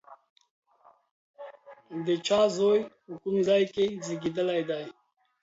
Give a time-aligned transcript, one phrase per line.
[2.05, 4.85] د چا زوی، په کوم ځای کې زېږېدلی دی؟